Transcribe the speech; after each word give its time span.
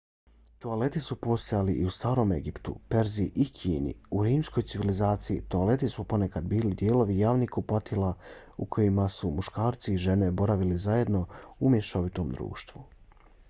toaleti 0.63 0.99
su 1.07 1.15
postojali 1.25 1.73
i 1.73 1.83
u 1.89 1.91
starom 1.97 2.31
egiptu 2.37 2.73
perziji 2.93 3.33
i 3.45 3.45
kini. 3.57 3.91
u 4.11 4.23
rimskoj 4.29 4.65
civilizaciji 4.71 5.41
toaleti 5.55 5.89
su 5.97 6.05
ponekad 6.13 6.47
bili 6.55 6.73
dijelovi 6.83 7.19
javnih 7.19 7.49
kupatila 7.59 8.09
u 8.57 8.65
kojima 8.77 9.07
su 9.19 9.31
muškarci 9.39 9.93
i 9.93 10.03
žene 10.07 10.31
boravili 10.43 10.81
zajedno 10.89 11.25
u 11.59 11.69
mješovitom 11.77 12.29
društvu 12.39 12.83